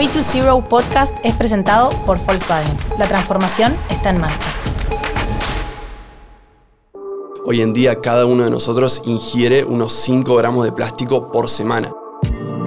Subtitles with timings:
[0.00, 2.74] Way to Zero Podcast es presentado por Volkswagen.
[2.96, 4.48] La transformación está en marcha.
[7.44, 11.92] Hoy en día cada uno de nosotros ingiere unos 5 gramos de plástico por semana.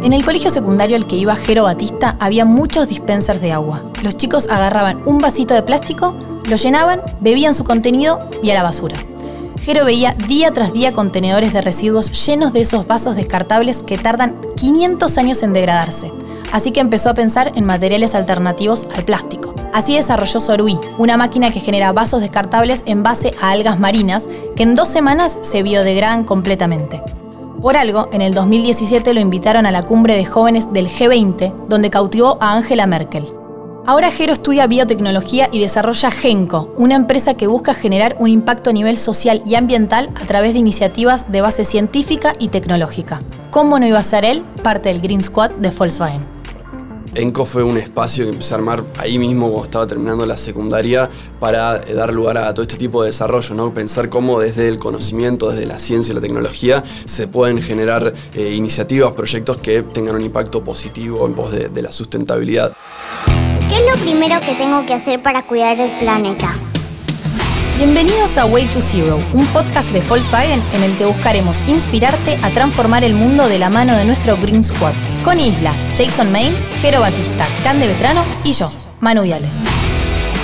[0.04, 3.82] En el colegio secundario al que iba Jero Batista había muchos dispensers de agua.
[4.04, 6.14] Los chicos agarraban un vasito de plástico,
[6.46, 9.04] lo llenaban, bebían su contenido y a la basura.
[9.64, 14.36] Jero veía día tras día contenedores de residuos llenos de esos vasos descartables que tardan
[14.56, 16.12] 500 años en degradarse.
[16.54, 19.56] Así que empezó a pensar en materiales alternativos al plástico.
[19.74, 24.62] Así desarrolló Sorui, una máquina que genera vasos descartables en base a algas marinas que
[24.62, 27.02] en dos semanas se biodegradan completamente.
[27.60, 31.90] Por algo, en el 2017 lo invitaron a la cumbre de jóvenes del G20, donde
[31.90, 33.26] cautivó a Angela Merkel.
[33.88, 38.74] Ahora Jero estudia biotecnología y desarrolla Genco, una empresa que busca generar un impacto a
[38.74, 43.22] nivel social y ambiental a través de iniciativas de base científica y tecnológica.
[43.50, 46.43] ¿Cómo no iba a ser él parte del Green Squad de Volkswagen?
[47.16, 51.10] ENCO fue un espacio que empecé a armar ahí mismo cuando estaba terminando la secundaria
[51.40, 53.74] para eh, dar lugar a todo este tipo de desarrollo, ¿no?
[53.74, 58.54] Pensar cómo desde el conocimiento, desde la ciencia y la tecnología se pueden generar eh,
[58.54, 62.74] iniciativas, proyectos que tengan un impacto positivo en pos de la sustentabilidad.
[63.70, 66.54] ¿Qué es lo primero que tengo que hacer para cuidar el planeta?
[67.86, 72.50] Bienvenidos a Way to Zero, un podcast de Volkswagen en el que buscaremos inspirarte a
[72.52, 74.94] transformar el mundo de la mano de nuestro Green Squad.
[75.26, 79.50] Con Isla, Jason Main, Jero Batista, Cande Vetrano y yo, Manu Viale.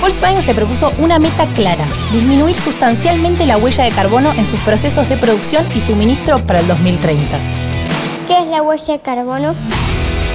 [0.01, 5.07] Volkswagen se propuso una meta clara, disminuir sustancialmente la huella de carbono en sus procesos
[5.07, 7.39] de producción y suministro para el 2030.
[8.27, 9.55] ¿Qué es la huella de carbono?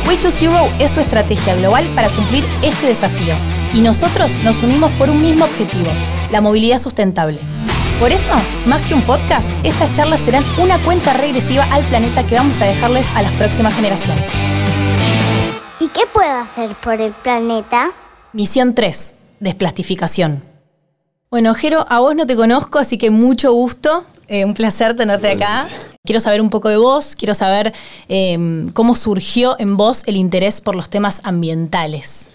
[0.06, 3.34] Way to Zero es su estrategia global para cumplir este desafío.
[3.74, 5.90] Y nosotros nos unimos por un mismo objetivo,
[6.30, 7.38] la movilidad sustentable.
[7.98, 8.32] Por eso,
[8.66, 12.66] más que un podcast, estas charlas serán una cuenta regresiva al planeta que vamos a
[12.66, 14.28] dejarles a las próximas generaciones.
[15.80, 17.90] ¿Y qué puedo hacer por el planeta?
[18.32, 20.44] Misión 3, desplastificación.
[21.28, 24.04] Bueno, Jero, a vos no te conozco, así que mucho gusto.
[24.28, 25.66] Eh, un placer tenerte acá.
[26.04, 27.72] Quiero saber un poco de vos, quiero saber
[28.08, 32.30] em, cómo surgió en vos el interés por los temas ambientales.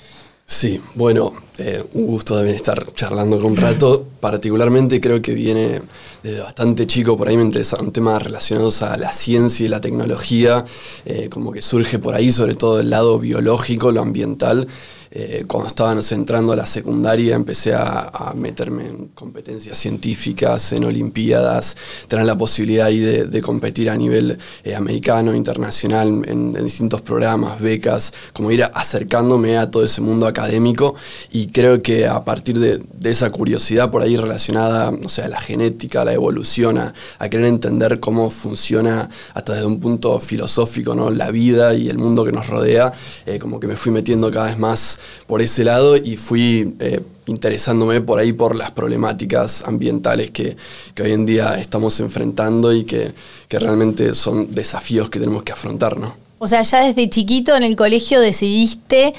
[0.52, 4.04] Sí, bueno, eh, un gusto también estar charlando con un rato.
[4.20, 5.80] Particularmente creo que viene
[6.24, 10.66] desde bastante chico, por ahí me interesaron temas relacionados a la ciencia y la tecnología,
[11.06, 14.68] eh, como que surge por ahí sobre todo el lado biológico, lo ambiental.
[15.12, 21.76] Eh, cuando estaba entrando a la secundaria empecé a, meterme en competencias científicas, en olimpiadas,
[22.08, 28.14] tener la posibilidad ahí de, competir a nivel eh, americano, internacional, en, distintos programas, becas,
[28.34, 30.96] como ir acercándome a todo ese mundo académico
[31.32, 35.40] y creo que a partir de, esa curiosidad por ahí relacionada, no sé, a la
[35.40, 36.94] genética, a la evolución, a,
[37.30, 41.12] querer entender cómo funciona hasta desde un punto filosófico, ¿no?
[41.12, 42.94] La vida y el mundo que nos rodea,
[43.26, 47.02] eh, como que me fui metiendo cada vez más por ese lado y fui eh,
[47.28, 50.58] interesándome por ahí por las problemáticas ambientales que,
[51.02, 53.14] hoy en día estamos enfrentando y que,
[53.50, 56.16] realmente son desafíos que tenemos que afrontar, ¿no?
[56.38, 59.14] O sea, ya desde chiquito en el colegio decidiste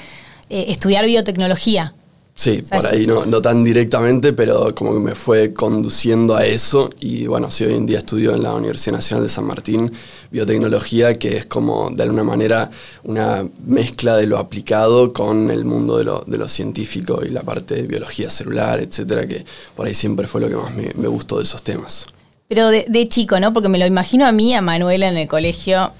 [0.48, 1.94] eh, estudiar biotecnología.
[2.40, 6.88] Sí, por ahí no, no, tan directamente, pero como que me fue conduciendo a eso.
[6.98, 9.92] Y bueno, sí, hoy en día estudio en la Universidad Nacional de San Martín
[10.30, 12.70] biotecnología, que es como de alguna manera
[13.04, 17.42] una mezcla de lo aplicado con el mundo de lo, de lo científico y la
[17.42, 19.44] parte de biología celular, etcétera, que
[19.76, 22.06] por ahí siempre fue lo que más me, gustó de esos temas.
[22.48, 23.52] Pero de, de, chico, ¿no?
[23.52, 25.92] Porque me lo imagino a mí, a Manuela en el colegio.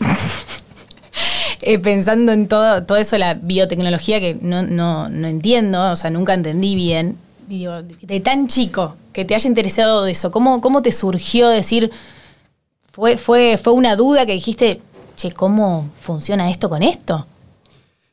[1.62, 6.10] Eh, pensando en todo, todo eso, la biotecnología que no, no, no entiendo, o sea,
[6.10, 7.16] nunca entendí bien.
[7.48, 11.91] De tan chico que te haya interesado de eso, ¿cómo, cómo te surgió decir,
[12.93, 14.81] fue, fue, fue una duda que dijiste,
[15.16, 17.26] che, ¿cómo funciona esto con esto?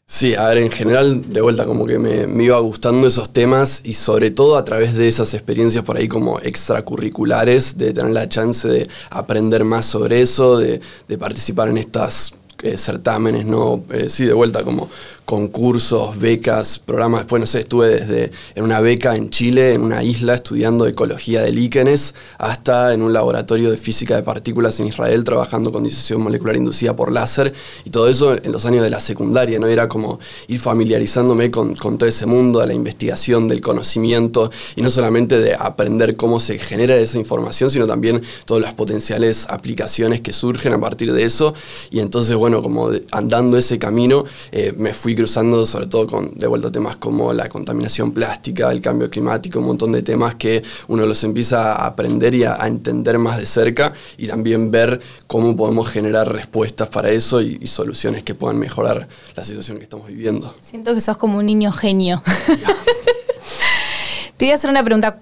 [0.10, 3.94] Sí, a ver, en general, de vuelta, como que me, iba gustando esos temas y
[3.94, 8.68] sobre todo a través de esas experiencias por ahí como extracurriculares, de tener la chance
[8.68, 13.84] de aprender más sobre eso, de, de participar en estas eh, certámenes, ¿no?
[13.92, 14.90] Eh, sí, de vuelta, como
[15.26, 17.22] concursos, becas, programas.
[17.22, 21.42] Después, no sé, estuve desde en una beca en Chile, en una isla, estudiando ecología
[21.42, 26.22] de líquenes, hasta en un laboratorio de física de partículas en Israel, trabajando con disociación
[26.22, 27.54] molecular inducida por láser,
[27.84, 29.68] y todo eso en los años de la secundaria, ¿no?
[29.68, 34.82] Era como ir familiarizándome con, con todo ese mundo de la investigación, del conocimiento, y
[34.82, 40.22] no solamente de aprender cómo se genera esa información, sino también todas las potenciales aplicaciones
[40.22, 41.54] que surgen a partir de eso.
[41.92, 44.24] Y entonces, bueno, bueno, como andando ese camino,
[44.54, 48.80] eh, me fui cruzando sobre todo con, de vuelta, temas como la contaminación plástica, el
[48.80, 53.18] cambio climático, un montón de temas que uno los empieza a aprender y a, entender
[53.18, 58.24] más de cerca y también ver cómo podemos generar respuestas para eso y, y soluciones
[58.24, 60.56] que puedan mejorar la situación que estamos viviendo.
[60.62, 62.24] Siento que sos como un niño genio.
[64.38, 65.20] Te voy a hacer una pregunta.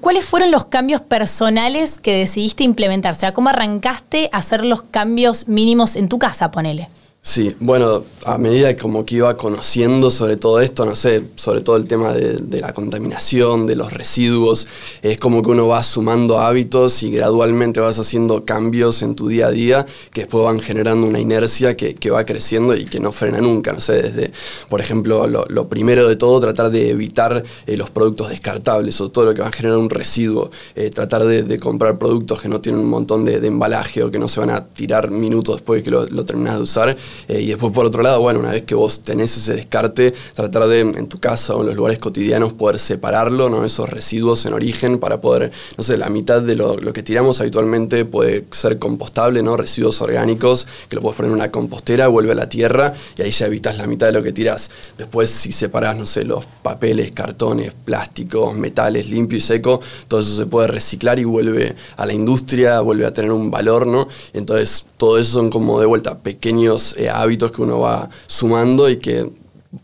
[0.00, 3.12] ¿Cuáles fueron los cambios personales que decidiste implementar?
[3.12, 6.88] O sea, ¿cómo arrancaste a hacer los cambios mínimos en tu casa, ponele?
[7.20, 11.76] Sí, bueno, a medida como que iba conociendo sobre todo esto, no sé, sobre todo
[11.76, 14.66] el tema de, la contaminación, de los residuos,
[15.02, 19.48] es como que uno va sumando hábitos y gradualmente vas haciendo cambios en tu día
[19.48, 23.40] a día que después van generando una inercia que, va creciendo y que no frena
[23.40, 24.32] nunca, no sé, desde,
[24.70, 29.26] por ejemplo, lo, primero de todo, tratar de evitar eh, los productos descartables o todo
[29.26, 32.80] lo que va a generar un residuo, eh, tratar de, comprar productos que no tienen
[32.80, 35.90] un montón de, embalaje o que no se van a tirar minutos después de que
[35.90, 36.96] lo, lo terminas de usar
[37.28, 40.68] eh, y después, por otro lado, bueno, una vez que vos tenés ese descarte, tratar
[40.68, 43.64] de en tu casa o en los lugares cotidianos poder separarlo, ¿no?
[43.64, 48.04] esos residuos en origen, para poder, no sé, la mitad de lo, que tiramos habitualmente
[48.04, 49.56] puede ser compostable, ¿no?
[49.56, 53.30] residuos orgánicos, que lo puedes poner en una compostera, vuelve a la tierra y ahí
[53.30, 54.70] ya evitas la mitad de lo que tiras.
[54.96, 60.36] Después, si separás, no sé, los papeles, cartones, plásticos, metales, limpio y seco, todo eso
[60.36, 64.08] se puede reciclar y vuelve a la industria, vuelve a tener un valor, ¿no?
[64.32, 68.98] Entonces, todo eso son como de vuelta pequeños eh, hábitos que uno va sumando y
[68.98, 69.30] que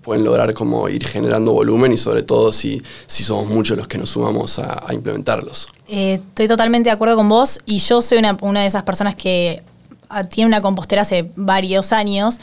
[0.02, 3.98] pueden lograr como ir generando volumen y sobre todo si, si somos muchos los que
[3.98, 5.68] nos sumamos a, implementarlos.
[5.86, 9.14] Eh, estoy totalmente de acuerdo con vos y yo soy una, una de esas personas
[9.14, 9.62] que
[10.08, 12.40] ah, tiene una compostera hace varios años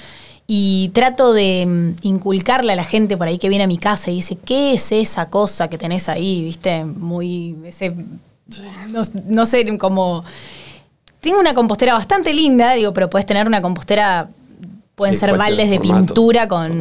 [0.47, 4.11] y trato de mm, inculcarle a la gente por ahí que viene a mi casa
[4.11, 6.43] y dice, ¿qué es esa cosa que tenés ahí?
[6.43, 6.85] ¿Viste?
[6.85, 7.95] Muy, ese,
[8.89, 10.23] no, no sé, como
[11.21, 14.29] tengo una compostera bastante linda, digo, pero puedes tener una compostera
[15.01, 16.79] pueden ser baldes de pintura con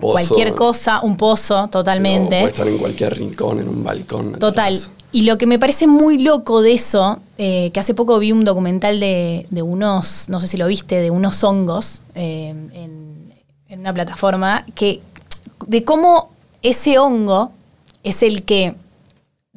[0.00, 2.40] cualquier cosa, un pozo totalmente.
[2.40, 4.32] puede estar en cualquier rincón, en un balcón.
[4.40, 4.76] Total.
[5.12, 8.44] Y lo que me parece muy loco de eso, eh, que hace poco vi un
[8.44, 14.66] documental de, unos, no sé si lo viste, de unos hongos eh, en, una plataforma,
[14.74, 15.00] que
[15.68, 16.30] de cómo
[16.62, 17.52] ese hongo
[18.02, 18.74] es el que,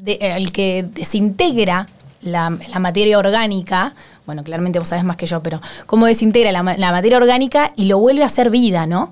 [0.06, 1.88] el que desintegra
[2.22, 3.96] la, materia orgánica,
[4.26, 8.00] bueno, claramente vos sabés más que yo, pero cómo desintegra la, materia orgánica y lo
[8.00, 9.12] vuelve a hacer vida, ¿no?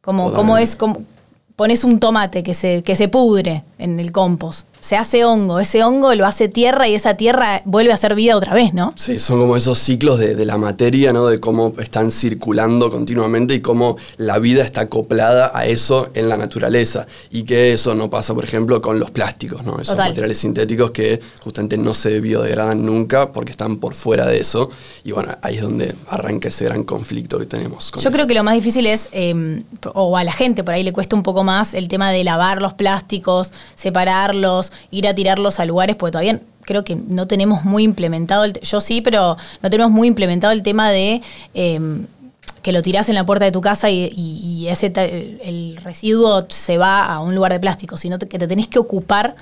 [0.00, 1.02] Como, cómo es, como,
[1.56, 5.84] pones un tomate que se, que se pudre en el compost se hace hongo, ese
[5.84, 8.94] hongo lo hace tierra y esa tierra vuelve a ser vida otra vez, ¿no?
[8.96, 11.26] Sí, son como esos ciclos de, la materia, ¿no?
[11.26, 16.38] De cómo están circulando continuamente y cómo la vida está acoplada a eso en la
[16.38, 17.06] naturaleza.
[17.30, 19.78] Y que eso no pasa, por ejemplo, con los plásticos, ¿no?
[19.78, 24.70] Esos materiales sintéticos que justamente no se biodegradan nunca porque están por fuera de eso.
[25.04, 27.92] Y bueno, ahí es donde arranca ese gran conflicto que tenemos.
[28.00, 30.94] Yo creo que lo más difícil es, em, o a la gente por ahí le
[30.94, 35.64] cuesta un poco más el tema de lavar los plásticos, separarlos ir a tirarlos a
[35.64, 39.92] lugares, porque todavía creo que no tenemos muy implementado, el yo sí, pero no tenemos
[39.92, 41.22] muy implementado el tema de...
[41.54, 42.06] Em,
[42.62, 44.92] que lo tirás en la puerta de tu casa y, ese
[45.44, 49.36] el residuo se va a un lugar de plástico, sino que te tenés que ocupar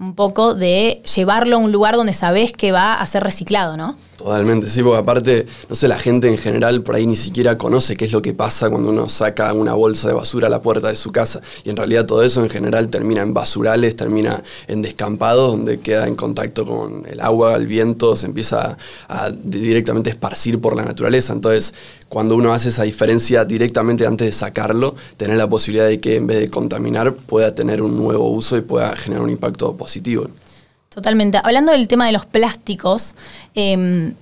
[0.00, 3.96] un poco de llevarlo a un lugar donde sabés que va a ser reciclado, ¿no?
[4.16, 7.96] Totalmente, sí, porque aparte, no sé, la gente en general por ahí ni siquiera conoce
[7.96, 10.88] qué es lo que pasa cuando uno saca una bolsa de basura a la puerta
[10.88, 11.40] de su casa.
[11.62, 16.06] Y en realidad todo eso en general termina en basurales, termina en descampados, donde queda
[16.06, 18.76] en contacto con el agua, el viento, se empieza
[19.08, 21.32] a, directamente esparcir por la naturaleza.
[21.32, 21.74] Entonces,
[22.08, 26.26] cuando uno hace esa diferencia directamente antes de sacarlo, tener la posibilidad de que en
[26.26, 30.28] vez de contaminar pueda tener un nuevo uso y pueda generar un impacto positivo.
[30.88, 31.38] Totalmente.
[31.42, 33.14] Hablando del tema de los plásticos,
[33.54, 34.14] em,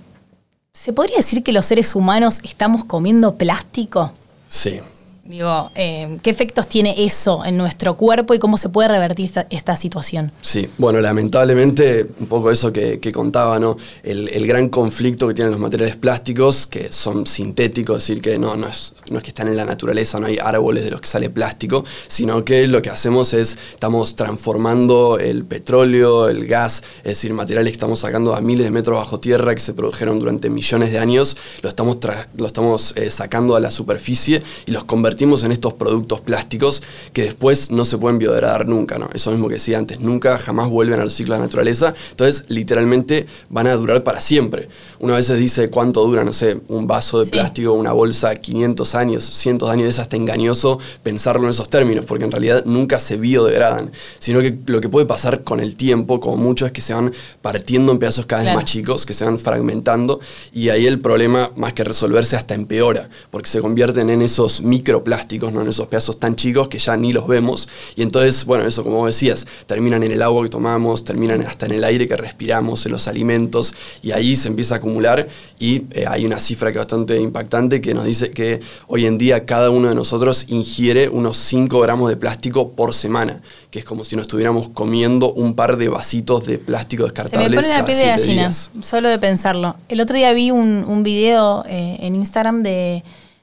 [0.72, 4.12] ¿se podría decir que los seres humanos estamos comiendo plástico?
[4.48, 4.80] Sí,
[5.28, 9.74] Digo, eh, ¿qué efectos tiene eso en nuestro cuerpo y cómo se puede revertir esta,
[9.74, 10.30] situación?
[10.40, 13.76] Sí, bueno, lamentablemente, un poco eso que, contaba, ¿no?
[14.04, 18.56] El, gran conflicto que tienen los materiales plásticos, que son sintéticos, es decir, que no,
[18.56, 21.08] no, es, no es que están en la naturaleza, no hay árboles de los que
[21.08, 27.04] sale plástico, sino que lo que hacemos es, estamos transformando el petróleo, el gas, es
[27.04, 30.48] decir, materiales que estamos sacando a miles de metros bajo tierra, que se produjeron durante
[30.48, 31.98] millones de años, lo estamos,
[32.36, 36.82] lo estamos eh, sacando a la superficie y los convertimos en estos productos plásticos
[37.12, 39.08] que después no se pueden biodegradar nunca, ¿no?
[39.12, 43.26] Eso mismo que decía antes, nunca jamás vuelven al ciclo de la naturaleza, entonces literalmente
[43.48, 44.68] van a durar para siempre.
[45.00, 48.94] Uno a veces dice cuánto dura, no sé, un vaso de plástico, una bolsa, 500
[48.94, 52.98] años, cientos de años, es hasta engañoso pensarlo en esos términos, porque en realidad nunca
[52.98, 56.80] se biodegradan, sino que lo que puede pasar con el tiempo, como mucho, es que
[56.80, 60.20] se van partiendo en pedazos cada vez más chicos, que se van fragmentando,
[60.52, 64.62] y ahí el problema, más que resolverse, hasta empeora, porque se convierten en esos
[65.06, 65.62] microplásticos, ¿no?
[65.62, 69.06] en esos pedazos tan chicos que ya ni los vemos, y entonces, bueno, eso como
[69.06, 72.92] decías, terminan en el agua que tomamos, terminan hasta en el aire que respiramos, en
[72.92, 76.84] los alimentos, y ahí se empieza a acumular, y eh, hay una cifra que es
[76.84, 81.36] bastante impactante que nos dice que hoy en día cada uno de nosotros ingiere unos
[81.36, 85.76] 5 gramos de plástico por semana, que es como si nos estuviéramos comiendo un par
[85.76, 87.48] de vasitos de plástico descartables.
[87.48, 89.76] Se me pone la piel de gallina, solo de pensarlo.
[89.88, 93.02] El otro día vi un, un video eh, en Instagram de,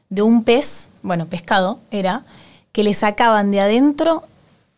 [0.09, 2.23] de un pez, bueno, pescado era,
[2.71, 4.23] que le sacaban de adentro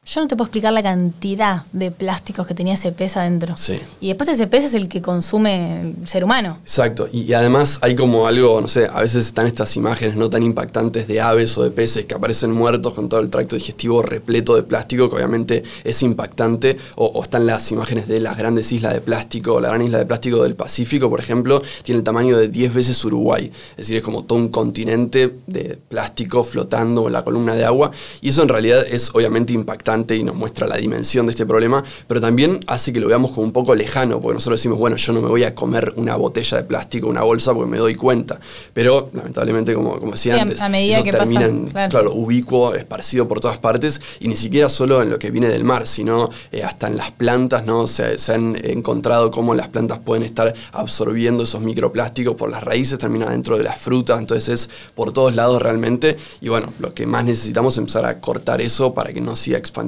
[0.06, 3.56] yo no te puedo explicar la cantidad de plásticos que tenía ese pez adentro.
[3.58, 3.80] Sí.
[4.00, 6.60] Y después ese pez es el que consume el ser humano.
[6.62, 7.10] Exacto.
[7.12, 11.08] Y, además hay como algo, no sé, a veces están estas imágenes no tan impactantes
[11.08, 14.62] de aves o de peces que aparecen muertos con todo el tracto digestivo repleto de
[14.62, 16.78] plástico, que obviamente es impactante.
[16.98, 20.44] O, están las imágenes de las grandes islas de plástico, la gran isla de plástico
[20.44, 23.52] del Pacífico, por ejemplo, tiene el tamaño de 10 veces Uruguay.
[23.72, 27.90] Es decir, es como todo un continente de plástico flotando en la columna de agua.
[28.22, 31.84] Y eso en realidad es obviamente impactante y nos muestra la dimensión de este problema,
[32.08, 35.14] pero también hace que lo veamos como un poco lejano, porque nosotros decimos, bueno, yo
[35.14, 38.40] no me voy a comer una botella de plástico, una bolsa, porque me doy cuenta.
[38.74, 42.14] Pero lamentablemente, como, como decía antes, a medida que termina claro.
[42.14, 45.88] ubicuo, esparcido por todas partes, y ni siquiera solo en lo que viene del mar,
[45.88, 47.88] sino eh, hasta en las plantas, ¿no?
[47.88, 53.00] Se, se, han encontrado cómo las plantas pueden estar absorbiendo esos microplásticos por las raíces,
[53.00, 57.06] termina dentro de las frutas, entonces es por todos lados realmente, y bueno, lo que
[57.06, 59.85] más necesitamos es empezar a cortar eso para que no siga expandiendo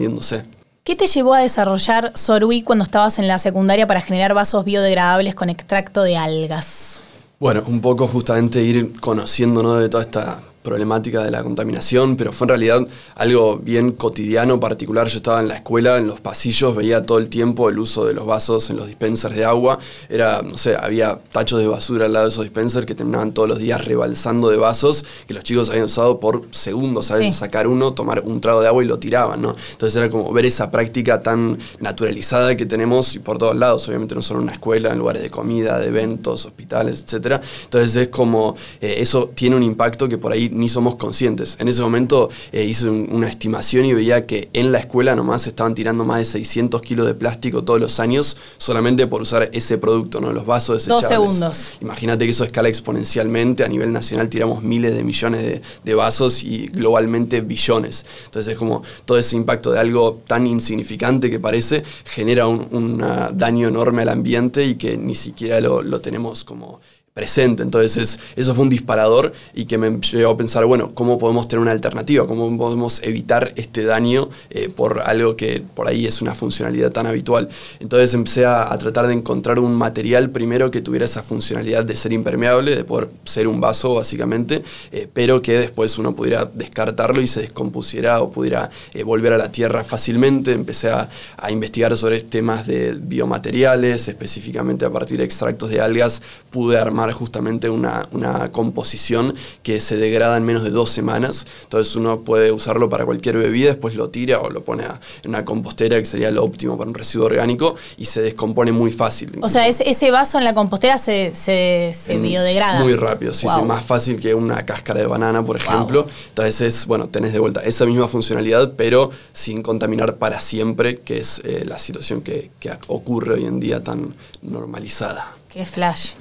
[0.84, 5.36] ¿Qué te llevó a desarrollar Sorui cuando estabas en la secundaria para generar vasos biodegradables
[5.36, 7.01] con extracto de algas?
[7.39, 12.44] Bueno, un poco justamente ir conociendo de toda esta problemática de la contaminación, pero fue
[12.44, 15.08] en realidad algo bien cotidiano, particular.
[15.08, 18.14] Yo estaba en la escuela, en los pasillos, veía todo el tiempo el uso de
[18.14, 19.80] los vasos en los dispensers de agua.
[20.10, 23.48] Era, no sé, había tachos de basura al lado de esos dispensers que terminaban todos
[23.48, 27.94] los días rebalsando de vasos que los chicos habían usado por segundos, a sacar uno,
[27.94, 29.56] tomar un trago de agua y lo tiraban, ¿no?
[29.72, 34.22] Entonces era como ver esa práctica tan naturalizada que tenemos por todos lados, obviamente no
[34.22, 37.42] solo en una escuela, en lugares de comida, de eventos, hospitales, etc.
[37.64, 41.58] Entonces es como, eh, eso tiene un impacto que por ahí ni somos conscientes.
[41.60, 45.76] En ese momento eh, hice una estimación y veía que en la escuela nomás estaban
[45.76, 50.20] tirando más de 600 kilos de plástico todos los años solamente por usar ese producto,
[50.20, 50.32] ¿no?
[50.32, 51.10] Los vasos desechables.
[51.10, 51.74] Dos segundos.
[51.82, 53.64] Imagínate que eso escala exponencialmente.
[53.64, 58.06] A nivel nacional tiramos miles de millones de, vasos y globalmente billones.
[58.26, 63.68] Entonces es como todo ese impacto de algo tan insignificante que parece genera un, daño
[63.68, 66.80] enorme al ambiente y que ni siquiera lo, lo tenemos como
[67.18, 67.64] presente.
[67.64, 71.62] Entonces eso fue un disparador y que me llevó a pensar, bueno, ¿cómo podemos tener
[71.64, 72.28] una alternativa?
[72.28, 77.08] ¿Cómo podemos evitar este daño eh, por algo que por ahí es una funcionalidad tan
[77.08, 77.50] habitual?
[77.80, 82.14] Entonces empecé a, tratar de encontrar un material primero que tuviera esa funcionalidad de ser
[82.14, 87.26] impermeable, de poder ser un vaso básicamente, eh, pero que después uno pudiera descartarlo y
[87.26, 90.52] se descompusiera o pudiera eh, volver a la tierra fácilmente.
[90.52, 96.22] Empecé a, a investigar sobre temas de biomateriales, específicamente a partir de extractos de algas,
[96.52, 98.08] pude armar justamente una,
[98.52, 101.46] composición que se degrada en menos de dos semanas.
[101.64, 105.46] Entonces uno puede usarlo para cualquier bebida, después lo tira o lo pone en una
[105.46, 109.38] compostera, que sería lo óptimo para un residuo orgánico, y se descompone muy fácil.
[109.42, 112.80] O sea, ese vaso en la compostera se, se, biodegrada.
[112.82, 116.08] Muy rápido, sí, sí, más fácil que una cáscara de banana, por ejemplo.
[116.30, 121.20] Entonces es, bueno, tenés de vuelta esa misma funcionalidad, pero sin contaminar para siempre, que
[121.20, 125.34] es eh, la situación que, que ocurre hoy en día tan normalizada.
[125.50, 126.12] Qué flash.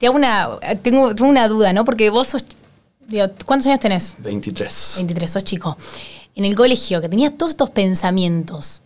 [0.00, 0.48] Te una,
[0.82, 1.84] tengo, una duda, ¿no?
[1.84, 2.46] Porque vos sos,
[3.44, 4.16] ¿cuántos años tenés?
[4.20, 4.94] 23.
[4.96, 5.76] 23, sos chico.
[6.34, 8.80] En el colegio, que tenías todos estos pensamientos,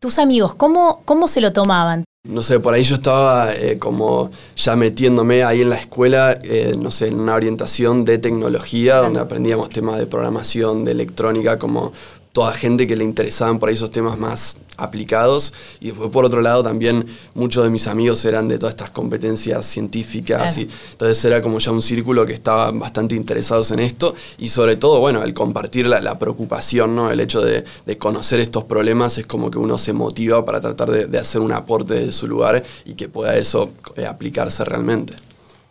[0.00, 2.02] tus amigos, ¿cómo, cómo se lo tomaban?
[2.24, 6.74] No sé, por ahí yo estaba eh, como ya metiéndome ahí en la escuela, eh,
[6.76, 11.92] no sé, en una orientación de tecnología, donde aprendíamos temas de programación, de electrónica, como
[12.36, 15.54] toda gente que le interesaban por ahí esos temas más aplicados.
[15.80, 19.64] Y después por otro lado también muchos de mis amigos eran de todas estas competencias
[19.64, 24.14] científicas y entonces era como ya un círculo que estaban bastante interesados en esto.
[24.36, 27.64] Y sobre todo bueno el compartir la, preocupación no el hecho de,
[27.96, 31.94] conocer estos problemas es como que uno se motiva para tratar de, hacer un aporte
[31.94, 35.14] de su lugar y que pueda eso eh, aplicarse realmente.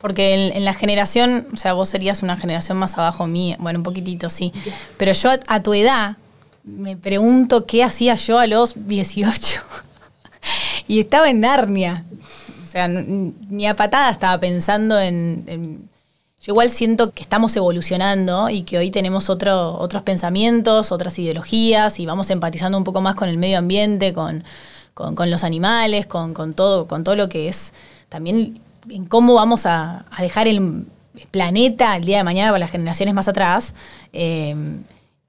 [0.02, 3.78] Porque en, en la generación, o sea, vos serías una generación más abajo mía, bueno,
[3.78, 4.52] un poquitito sí,
[4.98, 6.18] pero yo a, a tu edad
[6.66, 9.62] me pregunto qué hacía yo a los 18
[10.88, 12.04] y estaba en Narnia.
[12.64, 15.88] O sea, ni a patada estaba pensando en,
[16.42, 22.00] Yo igual siento que estamos evolucionando y que hoy tenemos otro- otros pensamientos, otras ideologías
[22.00, 24.44] y vamos empatizando un poco más con el medio ambiente, con,
[24.94, 27.74] con- los animales, con, con todo, con todo lo que es
[28.10, 30.86] también en cómo vamos a, a dejar el
[31.32, 33.74] planeta el día de mañana para las generaciones más atrás.
[34.14, 34.56] Eh,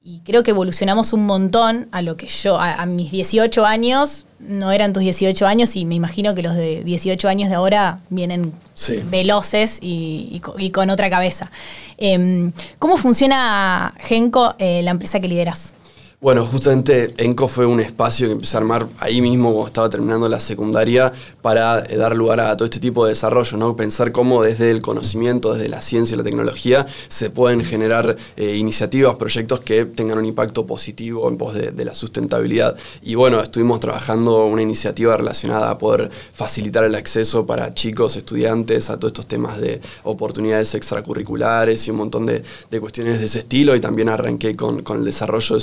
[0.08, 4.24] y creo que evolucionamos un montón a lo que yo, a, a mis 18 años,
[4.38, 7.98] no eran tus 18 años y me imagino que los de 18 años de ahora
[8.08, 9.00] vienen Sí.
[9.10, 11.50] veloces y, y co- y con otra cabeza.
[11.98, 15.72] Em, ¿Cómo funciona Genco, eh, la empresa que lideras?
[16.18, 20.26] Bueno, justamente ENCO fue un espacio que empecé a armar ahí mismo cuando estaba terminando
[20.30, 23.76] la secundaria para eh, dar lugar a todo este tipo de desarrollo, ¿no?
[23.76, 28.56] Pensar cómo desde el conocimiento, desde la ciencia y la tecnología se pueden generar eh,
[28.56, 32.76] iniciativas, proyectos que tengan un impacto positivo en pos de, la sustentabilidad.
[33.02, 38.88] Y bueno, estuvimos trabajando una iniciativa relacionada a poder facilitar el acceso para chicos, estudiantes,
[38.88, 43.40] a todos estos temas de oportunidades extracurriculares y un montón de, de cuestiones de ese
[43.40, 43.76] estilo.
[43.76, 45.60] Y también arranqué con, con el desarrollo de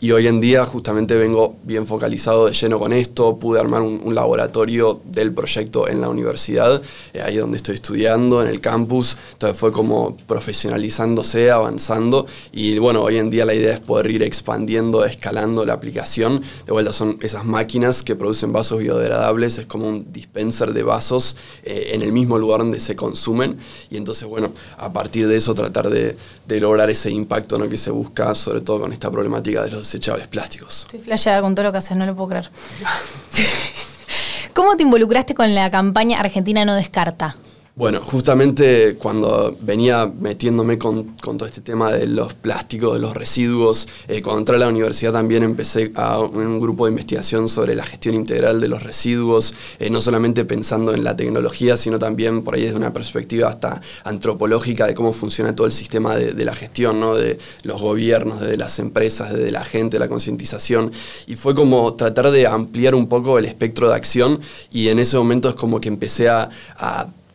[0.00, 3.36] Y hoy en día justamente vengo bien focalizado de lleno con esto.
[3.36, 6.82] Pude armar un, un laboratorio del proyecto en la universidad,
[7.12, 9.16] eh, ahí donde estoy estudiando, en el campus.
[9.32, 12.26] Entonces fue como profesionalizándose, avanzando.
[12.52, 16.42] Y bueno, hoy en día la idea es poder ir expandiendo, escalando la aplicación.
[16.64, 19.58] De vuelta son esas máquinas que producen vasos biodegradables.
[19.58, 23.58] Es como un dispenser de vasos eh, en el mismo lugar donde se consumen.
[23.90, 27.68] Y entonces, bueno, a partir de eso tratar de, de lograr ese impacto ¿no?
[27.68, 30.82] que se busca, sobre todo con esta problemática de los desechables plásticos.
[30.82, 32.50] Estoy flasheada con todo lo que haces, no lo puedo creer.
[34.54, 37.36] ¿Cómo te involucraste con la campaña Argentina no descarta?
[37.78, 43.86] Bueno, justamente cuando venía metiéndome con, todo este tema de los plásticos, de los residuos,
[44.08, 47.84] eh, cuando entré a la universidad también empecé a un, grupo de investigación sobre la
[47.84, 52.54] gestión integral de los residuos, eh, no solamente pensando en la tecnología, sino también por
[52.54, 56.98] ahí desde una perspectiva hasta antropológica de cómo funciona todo el sistema de, la gestión,
[56.98, 57.14] ¿no?
[57.14, 60.92] de los gobiernos, de las empresas, de la gente, la concientización.
[61.26, 64.40] Y fue como tratar de ampliar un poco el espectro de acción
[64.72, 66.48] y en ese momento es como que empecé a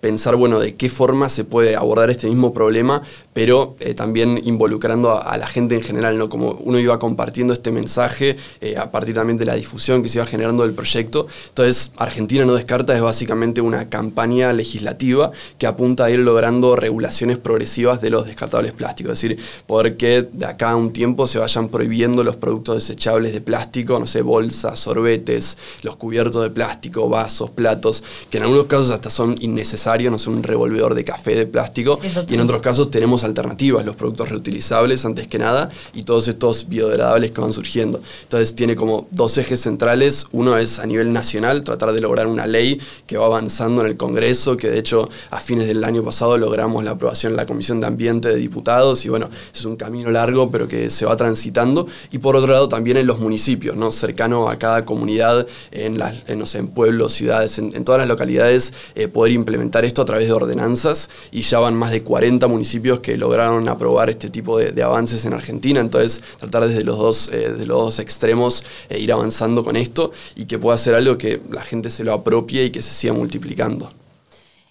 [0.01, 3.03] pensar, bueno, de qué forma se puede abordar este mismo problema,
[3.33, 6.29] pero eh, también involucrando a, a, la gente en general, ¿no?
[6.29, 10.17] Como uno iba compartiendo este mensaje eh, a partir también de la difusión que se
[10.17, 11.27] iba generando del proyecto.
[11.49, 17.37] Entonces, Argentina no descarta es básicamente una campaña legislativa que apunta a ir logrando regulaciones
[17.37, 21.39] progresivas de los descartables plásticos, es decir, poder que de acá a un tiempo se
[21.39, 27.07] vayan prohibiendo los productos desechables de plástico, no sé, bolsas, sorbetes, los cubiertos de plástico,
[27.07, 31.35] vasos, platos, que en algunos casos hasta son innecesarios no sé, un revolvedor de café
[31.35, 31.99] de plástico.
[32.01, 36.27] Sí, y en otros casos tenemos alternativas, los productos reutilizables antes que nada, y todos
[36.27, 38.01] estos biodegradables que van surgiendo.
[38.23, 40.25] Entonces tiene como dos ejes centrales.
[40.31, 43.97] Uno es a nivel nacional, tratar de lograr una ley que va avanzando en el
[43.97, 47.79] Congreso, que de hecho a fines del año pasado logramos la aprobación en la Comisión
[47.79, 51.87] de Ambiente de Diputados, y bueno, es un camino largo, pero que se va transitando.
[52.11, 53.91] Y por otro lado también en los municipios, ¿no?
[53.91, 59.07] cercano a cada comunidad, en, las, en, pueblos, ciudades, en, en todas las localidades, eh,
[59.07, 63.10] poder implementar esto a través de ordenanzas y ya van más de 40 municipios que
[63.17, 67.67] lograron aprobar este tipo de, avances en Argentina, entonces tratar desde los dos, eh, los
[67.67, 71.89] dos extremos eh, ir avanzando con esto y que pueda ser algo que la gente
[71.89, 73.89] se lo apropie y que se siga multiplicando.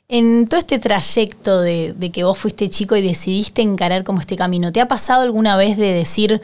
[0.08, 4.36] En todo este trayecto de, de que vos fuiste chico y decidiste encarar como este
[4.36, 6.40] camino, ¿te ha pasado alguna vez de decir,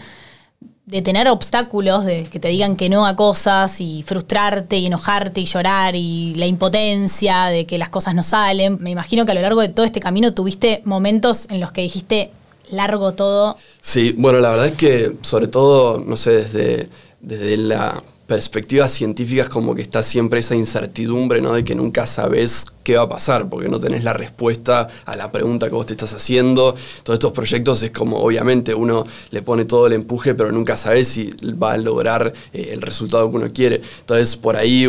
[0.87, 5.41] de tener obstáculos, de que te digan que no a cosas y frustrarte y enojarte
[5.41, 8.79] y llorar y la impotencia de que las cosas no salen.
[8.81, 11.83] Me imagino que a lo largo de todo este camino tuviste momentos en los que
[11.83, 12.31] dijiste
[12.71, 13.57] largo todo.
[13.81, 16.89] Sí, bueno, la verdad es que sobre todo, no sé, desde,
[17.21, 21.53] desde la perspectiva científica es como que está siempre esa incertidumbre, ¿no?
[21.53, 25.33] De que nunca sabes qué va a pasar, porque no tenés la respuesta a la
[25.33, 26.77] pregunta que vos te estás haciendo.
[27.03, 31.09] Todos estos proyectos es como, obviamente, uno le pone todo el empuje, pero nunca sabes
[31.09, 33.81] si va a lograr eh, el resultado que uno quiere.
[33.99, 34.87] Entonces, por ahí,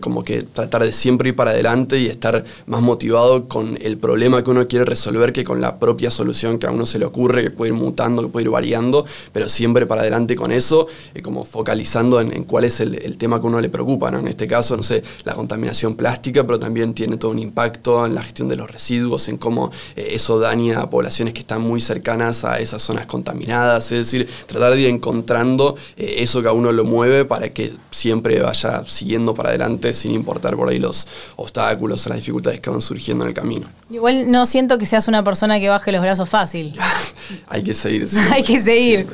[0.00, 4.42] como que tratar de siempre ir para adelante y estar más motivado con el problema
[4.42, 7.44] que uno quiere resolver que con la propia solución que a uno se le ocurre,
[7.44, 11.22] que puede ir mutando, que puede ir variando, pero siempre para adelante con eso, eh,
[11.22, 14.18] como focalizando en, cuál es el, tema que uno le preocupa, ¿no?
[14.18, 18.14] En este caso, no sé, la contaminación plástica, pero también tiene todo un impacto en
[18.14, 21.80] la gestión de los residuos, en cómo eh, eso daña a poblaciones que están muy
[21.80, 26.52] cercanas a esas zonas contaminadas, es decir, tratar de ir encontrando eh, eso que a
[26.52, 31.06] uno lo mueve para que siempre vaya siguiendo para adelante sin importar por ahí los
[31.36, 33.68] obstáculos o las dificultades que van surgiendo en el camino.
[33.90, 36.74] Igual no siento que seas una persona que baje los brazos fácil.
[37.48, 38.08] Hay que seguir.
[38.32, 39.06] Hay que seguir.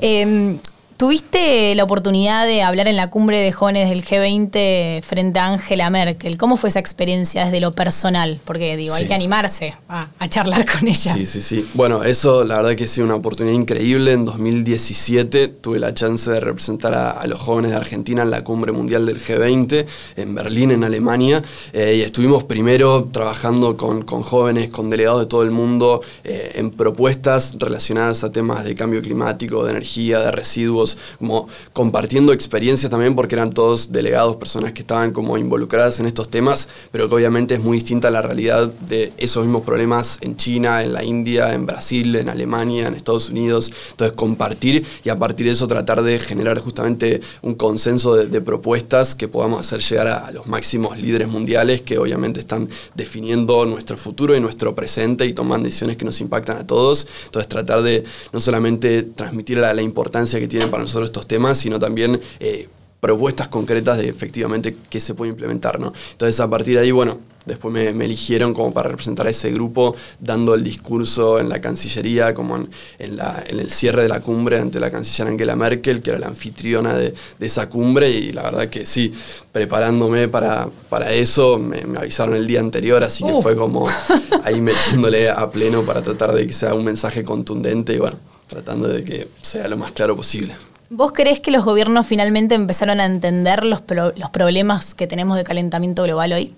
[0.00, 0.58] Em,
[0.96, 5.90] Tuviste la oportunidad de hablar en la cumbre de jóvenes del G20 frente a Angela
[5.90, 6.38] Merkel.
[6.38, 8.38] ¿Cómo fue esa experiencia desde lo personal?
[8.44, 11.12] Porque digo, hay que animarse a, charlar con ella.
[11.12, 11.68] Sí, sí, sí.
[11.74, 14.12] Bueno, eso la verdad que ha sido una oportunidad increíble.
[14.12, 18.70] En 2017 tuve la chance de representar a, los jóvenes de Argentina en la cumbre
[18.70, 21.42] mundial del G20 en Berlín, en Alemania.
[21.72, 26.70] Eh, y estuvimos primero trabajando con, jóvenes, con delegados de todo el mundo eh, en
[26.70, 30.83] propuestas relacionadas a temas de cambio climático, de energía, de residuos
[31.18, 36.28] como compartiendo experiencias también porque eran todos delegados, personas que estaban como involucradas en estos
[36.28, 40.82] temas, pero que obviamente es muy distinta la realidad de esos mismos problemas en China,
[40.82, 43.72] en la India, en Brasil, en Alemania, en Estados Unidos.
[43.90, 49.14] Entonces compartir y a partir de eso tratar de generar justamente un consenso de, propuestas
[49.14, 54.36] que podamos hacer llegar a, los máximos líderes mundiales que obviamente están definiendo nuestro futuro
[54.36, 57.06] y nuestro presente y toman decisiones que nos impactan a todos.
[57.24, 61.78] Entonces tratar de no solamente transmitir la importancia que tienen para nosotros estos temas, sino
[61.78, 62.68] también eh,
[63.04, 65.78] propuestas concretas de efectivamente qué se puede implementar.
[65.78, 65.92] ¿no?
[66.12, 69.94] Entonces a partir de ahí, bueno, después me, eligieron como para representar a ese grupo,
[70.18, 74.90] dando el discurso en la Cancillería, como en, el cierre de la cumbre ante la
[74.90, 79.12] canciller Angela Merkel, que era la anfitriona de, esa cumbre, y la verdad que sí,
[79.52, 83.42] preparándome para, para eso, me, avisaron el día anterior, así que uh.
[83.42, 83.86] fue como
[84.44, 88.88] ahí metiéndole a pleno para tratar de que sea un mensaje contundente y bueno tratando
[88.88, 90.54] de que sea lo más claro posible.
[90.90, 93.82] ¿Vos crees que los gobiernos finalmente empezaron a entender los,
[94.16, 96.54] los problemas que tenemos de calentamiento global hoy?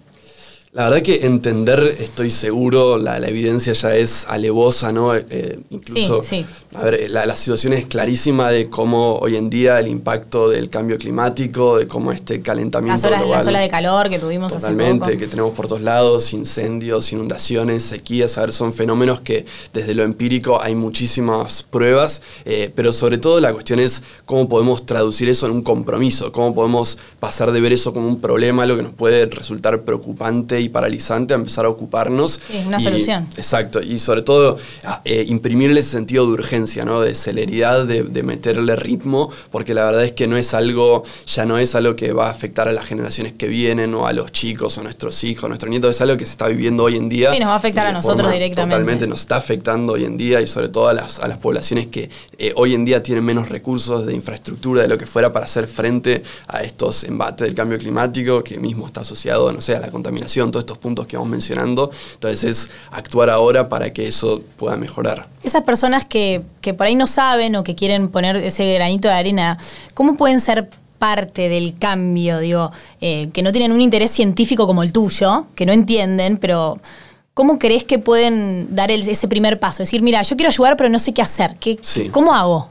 [0.77, 5.15] La verdad que entender, estoy seguro, la, evidencia ya es alevosa, ¿no?
[5.17, 9.89] Eh, incluso, sí, a ver, la, situación es clarísima de cómo hoy en día el
[9.89, 13.63] impacto del cambio climático, de cómo este calentamiento las olas, global...
[13.63, 15.19] de calor que tuvimos totalmente, hace poco.
[15.19, 20.03] que tenemos por todos lados, incendios, inundaciones, sequías, a ver, son fenómenos que desde lo
[20.03, 25.47] empírico hay muchísimas pruebas, eh, pero sobre todo la cuestión es cómo podemos traducir eso
[25.47, 28.93] en un compromiso, cómo podemos pasar de ver eso como un problema, lo que nos
[28.93, 32.41] puede resultar preocupante paralizante a empezar a ocuparnos.
[32.51, 33.27] Sí, una solución.
[33.37, 34.59] Exacto, y sobre todo
[35.05, 37.01] eh, imprimirle ese sentido de urgencia, ¿no?
[37.01, 41.59] de celeridad, de, meterle ritmo, porque la verdad es que no es algo, ya no
[41.59, 44.77] es algo que va a afectar a las generaciones que vienen o a los chicos
[44.79, 47.09] o a nuestros hijos, a nuestros nietos, es algo que se está viviendo hoy en
[47.09, 47.31] día.
[47.31, 48.75] Sí, nos va a afectar a nosotros directamente.
[48.75, 51.87] Totalmente, nos está afectando hoy en día y sobre todo a las, a las poblaciones
[51.89, 55.45] que eh, hoy en día tienen menos recursos de infraestructura, de lo que fuera para
[55.45, 59.81] hacer frente a estos embates del cambio climático, que mismo está asociado, no sé, a
[59.81, 61.91] la contaminación, todos estos puntos que vamos mencionando.
[62.15, 65.29] Entonces es actuar ahora para que eso pueda mejorar.
[65.43, 66.43] Esas personas que,
[66.77, 69.59] por ahí no saben o que quieren poner ese granito de arena,
[69.95, 74.83] ¿cómo pueden ser parte del cambio, digo, eh, que no tienen un interés científico como
[74.83, 76.79] el tuyo, que no entienden, pero
[77.35, 79.83] ¿cómo crees que pueden dar ese primer paso?
[79.83, 81.57] Decir, mira, yo quiero ayudar, pero no sé qué hacer.
[81.61, 81.79] ¿Qué,
[82.11, 82.71] ¿Cómo hago?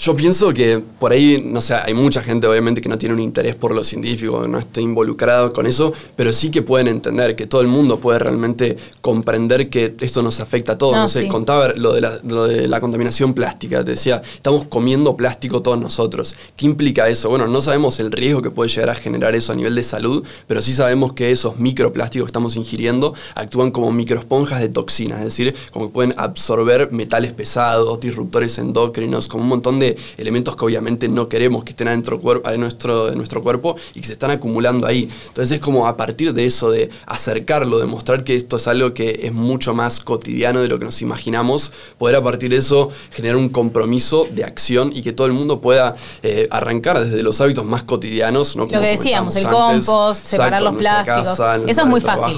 [0.00, 3.20] Yo pienso que por ahí, no sé, hay mucha gente obviamente que no tiene un
[3.20, 7.48] interés por lo científico, no está involucrado con eso, pero sí que pueden entender, que
[7.48, 10.94] todo el mundo puede realmente comprender que esto nos afecta a todos.
[10.94, 15.16] No, sé, contaba lo de, la, lo de la contaminación plástica, te decía, estamos comiendo
[15.16, 16.36] plástico todos nosotros.
[16.56, 17.28] ¿Qué implica eso?
[17.28, 20.24] Bueno, no sabemos el riesgo que puede llegar a generar eso a nivel de salud,
[20.46, 25.24] pero sí sabemos que esos microplásticos que estamos ingiriendo actúan como microesponjas de toxinas, es
[25.24, 30.64] decir, como que pueden absorber metales pesados, disruptores endocrinos, como un montón de elementos que
[30.64, 34.30] obviamente no queremos que estén adentro de nuestro, de nuestro cuerpo y que se están
[34.30, 35.08] acumulando ahí.
[35.28, 38.94] Entonces es como a partir de eso, de acercarlo, de mostrar que esto es algo
[38.94, 42.90] que es mucho más cotidiano de lo que nos imaginamos, poder a partir de eso
[43.10, 47.40] generar un compromiso de acción y que todo el mundo pueda eh, arrancar desde los
[47.40, 48.56] hábitos más cotidianos.
[48.56, 51.38] Lo que decíamos, el compost, separar los plásticos.
[51.66, 52.36] eso es muy fácil.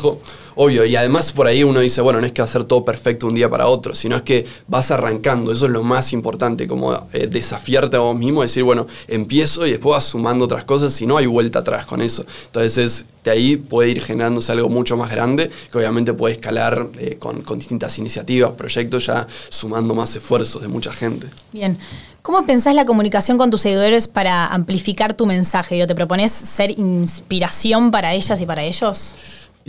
[0.62, 2.84] Obvio, y además por ahí uno dice, bueno, no es que va a ser todo
[2.84, 6.66] perfecto un día para otro, sino es que vas arrancando, eso es lo más importante,
[6.66, 11.00] como eh, desafiarte a vos mismo, decir, bueno, empiezo y después vas sumando otras cosas
[11.00, 12.26] y no hay vuelta atrás con eso.
[12.44, 17.16] Entonces de ahí puede ir generándose algo mucho más grande, que obviamente puede escalar eh,
[17.18, 21.26] con, con distintas iniciativas, proyectos, ya sumando más esfuerzos de mucha gente.
[21.54, 21.78] Bien.
[22.20, 25.86] ¿Cómo pensás la comunicación con tus seguidores para amplificar tu mensaje?
[25.86, 29.14] ¿Te propones ser inspiración para ellas y para ellos?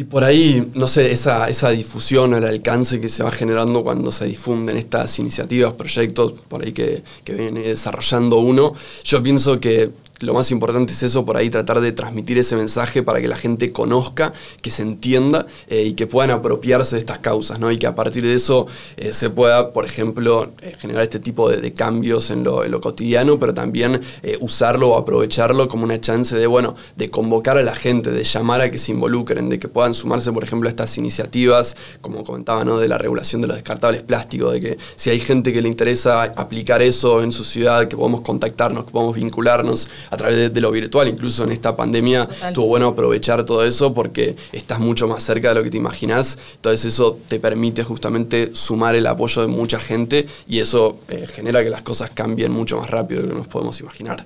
[0.02, 3.84] Y por ahí, no sé, esa, esa difusión o el alcance que se va generando
[3.84, 9.60] cuando se difunden estas iniciativas, proyectos por ahí que, que viene desarrollando uno, yo pienso
[9.60, 13.28] que lo más importante es eso, por ahí tratar de transmitir ese mensaje para que
[13.28, 17.72] la gente conozca, que se entienda eh, y que puedan apropiarse de estas causas, ¿no?
[17.72, 21.50] Y que a partir de eso eh, se pueda, por ejemplo, eh, generar este tipo
[21.50, 24.02] de, cambios en lo, cotidiano, pero también
[24.40, 28.62] usarlo o aprovecharlo como una chance de, bueno, de convocar a la gente, de llamar
[28.62, 32.66] a que se involucren, de que puedan sumarse, por ejemplo, a estas iniciativas, como comentaba,
[32.66, 32.78] ¿no?
[32.78, 36.24] De la regulación de los descartables plásticos, de que si hay gente que le interesa
[36.24, 40.71] aplicar eso en su ciudad, que podemos contactarnos, que podemos vincularnos a través de, lo
[40.71, 45.50] virtual, incluso en esta pandemia estuvo bueno aprovechar todo eso porque estás mucho más cerca
[45.50, 49.80] de lo que te imaginas, entonces eso te permite justamente sumar el apoyo de mucha
[49.80, 53.39] gente y eso eh, genera que las cosas cambien mucho más rápido de lo que
[53.39, 54.26] nos podemos imaginar.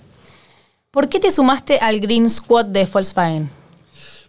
[0.91, 3.50] ¿Por qué te sumaste al Green Squad de Volkswagen?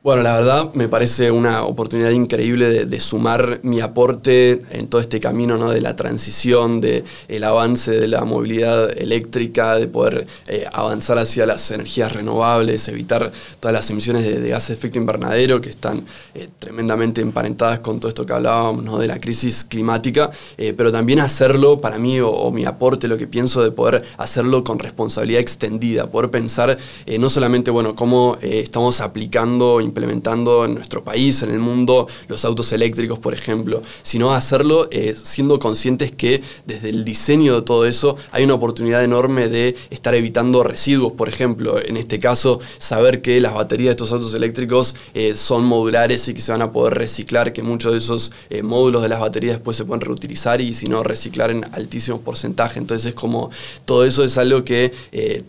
[0.07, 5.19] Bueno, la verdad me parece una oportunidad increíble de, sumar mi aporte en todo este
[5.19, 5.69] camino ¿no?
[5.73, 11.45] de la transición, del el avance de la movilidad eléctrica, de poder eh, avanzar hacia
[11.45, 16.05] las energías renovables, evitar todas las emisiones de, gases de efecto invernadero que están
[16.37, 21.19] eh, tremendamente emparentadas con todo esto que hablábamos de la crisis climática, eh, pero también
[21.19, 26.07] hacerlo para mí o, mi aporte, lo que pienso de poder hacerlo con responsabilidad extendida,
[26.07, 26.79] poder pensar
[27.19, 32.71] no solamente bueno, cómo estamos aplicando, implementando en nuestro país, en el mundo, los autos
[32.73, 38.17] eléctricos, por ejemplo, sino hacerlo eh, siendo conscientes que desde el diseño de todo eso
[38.31, 43.41] hay una oportunidad enorme de estar evitando residuos, por ejemplo, en este caso, saber que
[43.41, 46.95] las baterías de estos autos eléctricos eh, son modulares y que se van a poder
[46.95, 50.75] reciclar, que muchos de esos eh, módulos de las baterías después se pueden reutilizar y
[50.75, 52.77] si no reciclar en altísimos porcentajes.
[52.77, 53.51] Entonces es como
[53.87, 54.93] todo eso es algo que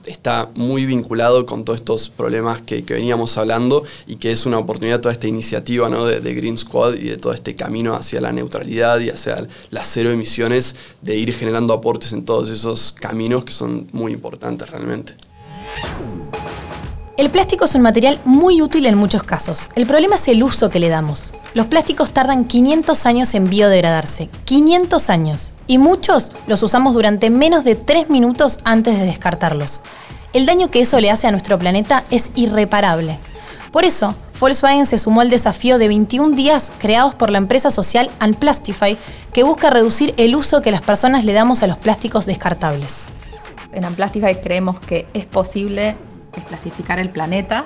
[0.06, 4.58] está muy vinculado con todos estos problemas que, que veníamos hablando y que es una
[4.58, 9.00] oportunidad toda esta iniciativa de, Green Squad y de todo este camino hacia la neutralidad
[9.00, 13.88] y hacia las cero emisiones, de ir generando aportes en todos esos caminos que son
[13.92, 15.14] muy importantes realmente.
[17.18, 19.70] El plástico es un material muy útil en muchos casos.
[19.76, 21.34] El problema es el uso que le damos.
[21.56, 24.30] Los plásticos tardan 500 años en biodegradarse.
[24.46, 25.54] 500 años.
[25.66, 29.82] Y muchos los usamos durante menos de 3 minutos antes de descartarlos.
[30.34, 33.18] El daño que eso le hace a nuestro planeta es irreparable.
[33.72, 38.10] Por eso, Volkswagen se sumó al desafío de 21 días creados por la empresa social
[38.24, 38.98] Unplastify,
[39.34, 43.08] que busca reducir el uso que las personas le damos a los plásticos descartables.
[43.74, 45.96] En Unplastify creemos que es posible
[46.36, 47.66] desplastificar el planeta,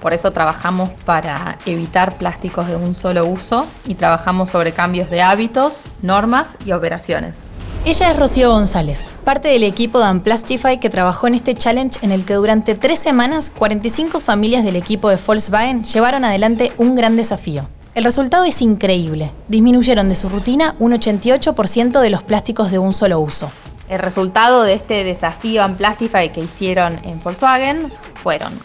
[0.00, 5.22] por eso trabajamos para evitar plásticos de un solo uso y trabajamos sobre cambios de
[5.22, 7.53] hábitos, normas y operaciones.
[7.86, 12.12] Ella es Rocío González, parte del equipo de Unplastify que trabajó en este challenge en
[12.12, 17.14] el que durante tres semanas 45 familias del equipo de Volkswagen llevaron adelante un gran
[17.14, 17.68] desafío.
[17.94, 19.32] El resultado es increíble.
[19.48, 23.50] Disminuyeron de su rutina un 88% de los plásticos de un solo uso.
[23.90, 28.58] El resultado de este desafío Unplastify que hicieron en Volkswagen fueron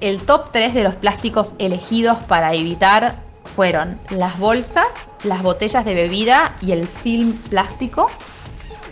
[0.00, 3.16] el top 3 de los plásticos elegidos para evitar
[3.56, 4.86] fueron las bolsas,
[5.24, 8.08] las botellas de bebida y el film plástico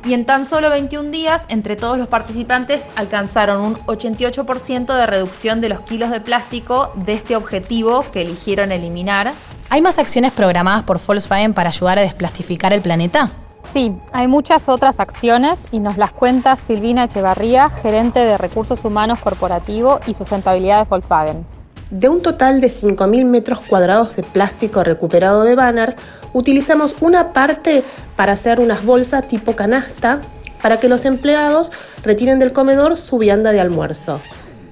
[0.04, 5.60] y en tan solo 21 días, entre todos los participantes, alcanzaron un 88% de reducción
[5.60, 9.32] de los kilos de plástico de este objetivo que eligieron eliminar.
[9.68, 13.30] ¿Hay más acciones programadas por Volkswagen para ayudar a desplastificar el planeta?
[13.72, 19.20] Sí, hay muchas otras acciones y nos las cuenta Silvina Echevarría, gerente de Recursos Humanos
[19.20, 21.59] Corporativo y Sustentabilidad de Volkswagen.
[21.90, 25.96] De un total de 5.000 metros cuadrados de plástico recuperado de Banner,
[26.32, 27.82] utilizamos una parte
[28.14, 30.20] para hacer unas bolsas tipo canasta
[30.62, 31.72] para que los empleados
[32.04, 34.20] retiren del comedor su vianda de almuerzo.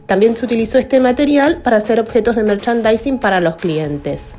[0.06, 4.30] También se utilizó este material para hacer objetos de merchandising para los clientes.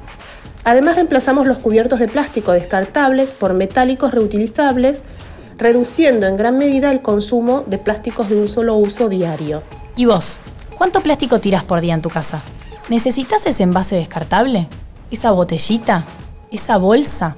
[0.64, 5.04] Además reemplazamos los cubiertos de plástico descartables por metálicos reutilizables,
[5.58, 9.64] reduciendo en gran medida el consumo de plásticos de un solo uso diario.
[9.98, 10.38] ¿Y vos?
[10.78, 12.42] ¿Cuánto plástico tiras por día en tu casa?
[12.90, 14.68] ¿Necesitas ese envase descartable?
[15.12, 16.06] ¿Esa botellita?
[16.52, 17.36] esa bolsa?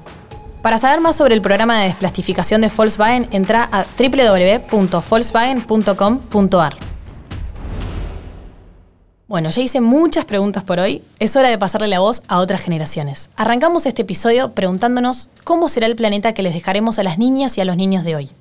[0.61, 6.75] Para saber más sobre el programa de desplastificación de Volkswagen, entra a www.volkswagen.com.ar.
[9.27, 11.01] Bueno, ya hice muchas preguntas por hoy.
[11.19, 13.29] Es hora de pasarle la voz a otras generaciones.
[13.37, 17.61] Arrancamos este episodio preguntándonos cómo será el planeta que les dejaremos a las niñas y
[17.61, 18.31] a los niños de hoy.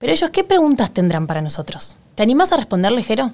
[0.00, 1.98] Pero ellos, ¿qué preguntas tendrán para nosotros?
[2.14, 3.30] ¿Te animás a responder, Ligero?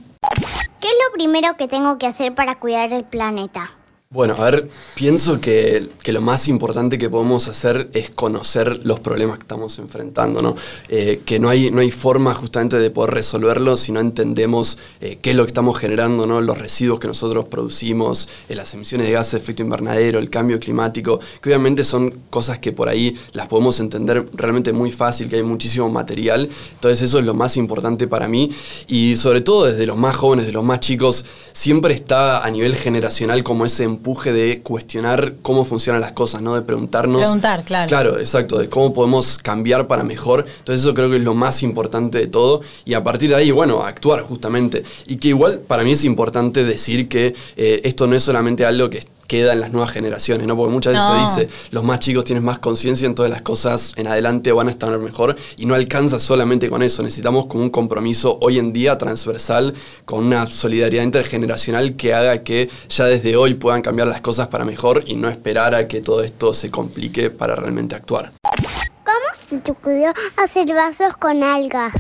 [0.85, 3.71] ¿Qué es lo primero que tengo que hacer para cuidar el planeta?
[4.15, 9.01] Bueno, a ver, pienso que, que, lo más importante que podemos hacer es conocer los
[9.01, 10.55] problemas que estamos enfrentando, ¿no?
[10.89, 15.19] Eh, que no hay, no hay forma justamente de poder resolverlos si no entendemos eh,
[15.21, 16.41] qué es lo que estamos generando, ¿no?
[16.41, 20.61] Los residuos que nosotros producimos, eh, las emisiones de gases de efecto invernadero, el cambio
[20.61, 25.35] climático, que obviamente son cosas que por ahí las podemos entender realmente muy fácil, que
[25.35, 26.49] hay muchísimo material.
[26.75, 28.53] Entonces eso es lo más importante para mí
[28.87, 32.75] y sobre todo desde los más jóvenes, de los más chicos, siempre está a nivel
[32.75, 36.55] generacional como ese empuje de cuestionar cómo funcionan las cosas, ¿no?
[36.55, 37.23] De preguntarnos.
[37.23, 37.89] Preguntar, claro.
[37.89, 40.45] Claro, exacto, de cómo podemos cambiar para mejor.
[40.59, 42.61] Entonces eso creo que es lo más importante de todo.
[42.85, 44.83] Y a partir de ahí, bueno, actuar justamente.
[45.07, 48.91] Y que igual para mí es importante decir que eh, esto no es solamente algo
[48.91, 50.57] que queda en las nuevas generaciones, ¿no?
[50.57, 54.07] Porque muchas veces se dice, los más chicos tienen más conciencia, entonces las cosas en
[54.07, 58.39] adelante van a estar mejor y no alcanza solamente con eso, necesitamos como un compromiso
[58.41, 63.83] hoy en día transversal, con una solidaridad intergeneracional que haga que ya desde hoy puedan
[63.83, 67.57] cambiar las cosas para mejor y no esperar a que todo esto se complique para
[67.57, 68.33] realmente actuar.
[69.05, 71.93] ¿Cómo se te ocurrió hacer vasos con algas?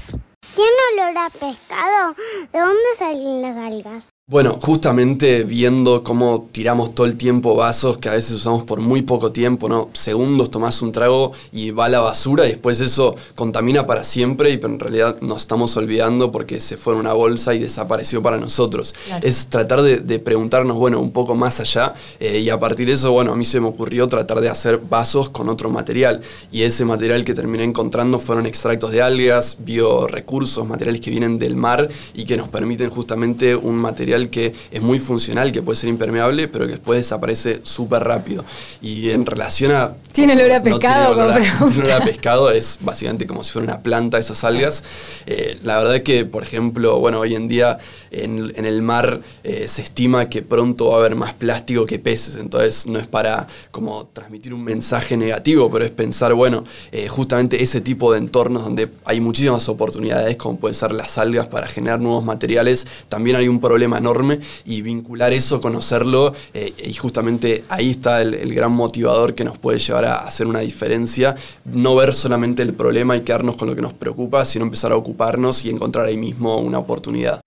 [0.54, 2.14] ¿Tiene olor a pescado?
[2.52, 4.13] ¿De dónde salen las algas?
[4.26, 9.02] Bueno, justamente viendo cómo tiramos todo el tiempo vasos que a veces usamos por muy
[9.02, 9.90] poco tiempo, ¿no?
[9.92, 14.48] Segundos tomás un trago y va a la basura y después eso contamina para siempre
[14.48, 18.22] y pero en realidad nos estamos olvidando porque se fue en una bolsa y desapareció
[18.22, 18.94] para nosotros.
[19.20, 23.12] Es tratar de, preguntarnos, bueno, un poco más allá eh, y a partir de eso,
[23.12, 26.86] bueno, a mí se me ocurrió tratar de hacer vasos con otro material y ese
[26.86, 32.24] material que terminé encontrando fueron extractos de algas, biorecursos, materiales que vienen del mar y
[32.24, 36.66] que nos permiten justamente un material que es muy funcional, que puede ser impermeable, pero
[36.66, 38.44] que después desaparece súper rápido.
[38.80, 39.94] Y en relación a...
[40.12, 41.14] ¿Tiene olor a pescado?
[41.14, 41.34] No
[41.70, 44.82] tiene, olor a, pescado, es básicamente como si fuera una planta esas algas.
[45.26, 47.78] Eh, la verdad es que, por ejemplo, bueno, hoy en día
[48.10, 52.36] en, el mar eh, se estima que pronto va a haber más plástico que peces,
[52.36, 57.62] entonces no es para como transmitir un mensaje negativo, pero es pensar, bueno, eh, justamente
[57.62, 62.00] ese tipo de entornos donde hay muchísimas oportunidades, como pueden ser las algas para generar
[62.00, 67.90] nuevos materiales, también hay un problema enorme y vincular eso, conocerlo, eh, y justamente ahí
[67.90, 72.62] está el, gran motivador que nos puede llevar a hacer una diferencia, no ver solamente
[72.62, 76.06] el problema y quedarnos con lo que nos preocupa, sino empezar a ocuparnos y encontrar
[76.06, 77.40] ahí mismo una oportunidad.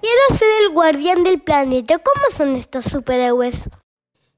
[0.00, 1.98] Quiero ser el guardián del planeta.
[1.98, 3.68] ¿Cómo son estos superhéroes?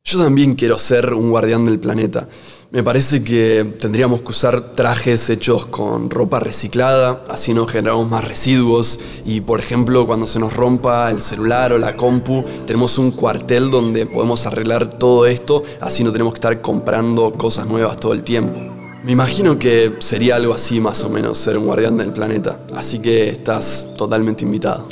[0.04, 2.28] Yo también quiero ser un guardián del planeta.
[2.70, 8.28] Me parece que tendríamos que usar trajes hechos con ropa reciclada, así no generamos más
[8.28, 13.12] residuos y por ejemplo cuando se nos rompa el celular o la compu, tenemos un
[13.12, 18.12] cuartel donde podemos arreglar todo esto, así no tenemos que estar comprando cosas nuevas todo
[18.12, 18.60] el tiempo.
[19.02, 22.98] Me imagino que sería algo así más o menos ser un guardián del planeta, así
[22.98, 24.86] que estás totalmente invitado.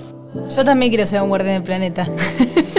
[0.49, 2.09] Yo también quiero ser un guardián del planeta.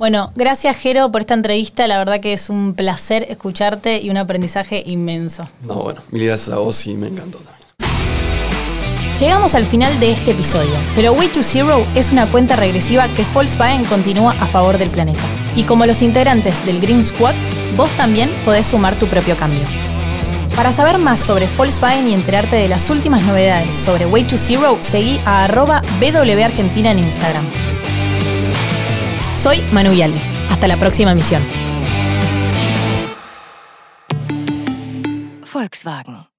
[0.00, 1.86] Bueno, gracias Jero por esta entrevista.
[1.86, 5.46] La verdad que es un placer escucharte y un aprendizaje inmenso.
[5.62, 7.60] No, bueno, mil gracias a vos y me encantó también.
[9.20, 13.26] Llegamos al final de este episodio, pero Way to Zero es una cuenta regresiva que
[13.34, 15.22] Volkswagen continúa a favor del planeta.
[15.54, 17.34] Y como los integrantes del Green Squad,
[17.76, 19.66] vos también podés sumar tu propio cambio.
[20.56, 24.78] Para saber más sobre Volkswagen y enterarte de las últimas novedades sobre Way to Zero,
[24.80, 27.44] seguí a arroba BWArgentina en Instagram.
[29.42, 30.20] Soy Manu Viale.
[30.50, 31.42] Hasta la próxima misión.
[35.50, 36.29] Volkswagen.